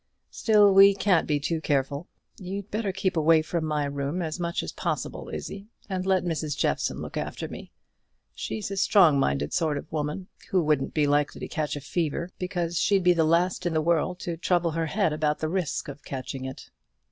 [0.31, 2.07] Still we can't be too careful.
[2.39, 6.57] You'd better keep away from my room as much as possible, Izzie; and let Mrs.
[6.57, 7.71] Jeffson look after me.
[8.33, 11.81] She's a strong minded sort of a woman, who wouldn't be likely to catch a
[11.81, 15.49] fever, because she'd be the last in the world to trouble her head about the
[15.49, 16.71] risk of catching it."